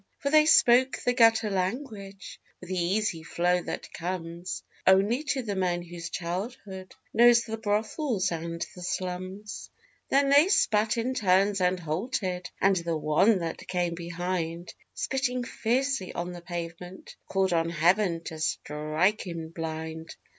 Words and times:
For 0.17 0.31
they 0.31 0.47
spoke 0.47 0.97
the 0.97 1.13
gutter 1.13 1.51
language 1.51 2.41
with 2.59 2.69
the 2.71 2.75
easy 2.79 3.21
flow 3.21 3.61
that 3.61 3.93
comes 3.93 4.63
Only 4.87 5.21
to 5.25 5.43
the 5.43 5.55
men 5.55 5.83
whose 5.83 6.09
childhood 6.09 6.95
knew 7.13 7.35
the 7.35 7.59
brothels 7.59 8.31
and 8.31 8.65
the 8.73 8.81
slums. 8.81 9.69
Then 10.09 10.29
they 10.29 10.47
spat 10.47 10.97
in 10.97 11.13
turns, 11.13 11.61
and 11.61 11.79
halted; 11.79 12.49
and 12.59 12.77
the 12.77 12.97
one 12.97 13.37
that 13.41 13.67
came 13.67 13.93
behind, 13.93 14.73
Spitting 14.95 15.43
fiercely 15.43 16.11
on 16.13 16.31
the 16.31 16.41
pavement, 16.41 17.15
called 17.27 17.53
on 17.53 17.69
Heaven 17.69 18.23
to 18.23 18.39
strike 18.39 19.27
him 19.27 19.49
blind. 19.49 20.15